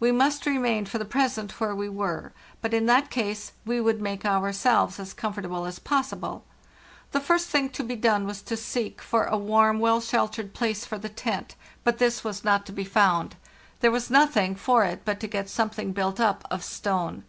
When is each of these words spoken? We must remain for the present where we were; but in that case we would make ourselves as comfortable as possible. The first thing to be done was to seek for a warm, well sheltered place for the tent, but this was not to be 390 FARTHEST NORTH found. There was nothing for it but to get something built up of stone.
We 0.00 0.12
must 0.12 0.46
remain 0.46 0.86
for 0.86 0.96
the 0.96 1.04
present 1.04 1.60
where 1.60 1.74
we 1.74 1.90
were; 1.90 2.32
but 2.62 2.72
in 2.72 2.86
that 2.86 3.10
case 3.10 3.52
we 3.66 3.82
would 3.82 4.00
make 4.00 4.24
ourselves 4.24 4.98
as 4.98 5.12
comfortable 5.12 5.66
as 5.66 5.78
possible. 5.78 6.46
The 7.12 7.20
first 7.20 7.48
thing 7.48 7.68
to 7.72 7.82
be 7.84 7.94
done 7.94 8.26
was 8.26 8.40
to 8.40 8.56
seek 8.56 9.02
for 9.02 9.24
a 9.24 9.36
warm, 9.36 9.78
well 9.78 10.00
sheltered 10.00 10.54
place 10.54 10.86
for 10.86 10.96
the 10.96 11.10
tent, 11.10 11.54
but 11.84 11.98
this 11.98 12.24
was 12.24 12.44
not 12.44 12.64
to 12.64 12.72
be 12.72 12.82
390 12.84 13.34
FARTHEST 13.34 13.34
NORTH 13.34 13.50
found. 13.50 13.80
There 13.80 13.90
was 13.90 14.08
nothing 14.08 14.56
for 14.56 14.84
it 14.86 15.04
but 15.04 15.20
to 15.20 15.26
get 15.26 15.50
something 15.50 15.92
built 15.92 16.18
up 16.18 16.46
of 16.50 16.64
stone. 16.64 17.24